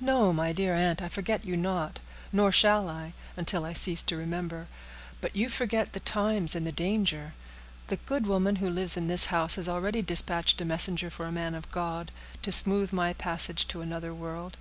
"No, 0.00 0.32
my 0.32 0.52
dear 0.52 0.74
aunt, 0.74 1.00
I 1.02 1.08
forget 1.08 1.44
you 1.44 1.56
not, 1.56 2.00
nor 2.32 2.50
shall 2.50 2.88
I, 2.88 3.12
until 3.36 3.64
I 3.64 3.74
cease 3.74 4.02
to 4.02 4.16
remember; 4.16 4.66
but 5.20 5.36
you 5.36 5.48
forget 5.48 5.92
the 5.92 6.00
times 6.00 6.56
and 6.56 6.66
the 6.66 6.72
danger. 6.72 7.34
The 7.86 7.98
good 7.98 8.26
woman 8.26 8.56
who 8.56 8.68
lives 8.70 8.96
in 8.96 9.06
this 9.06 9.26
house 9.26 9.54
has 9.54 9.68
already 9.68 10.02
dispatched 10.02 10.60
a 10.60 10.64
messenger 10.64 11.10
for 11.10 11.26
a 11.26 11.30
man 11.32 11.54
of 11.54 11.70
God, 11.70 12.10
to 12.42 12.50
smooth 12.50 12.92
my 12.92 13.12
passage 13.12 13.68
to 13.68 13.80
another 13.80 14.12
world. 14.12 14.56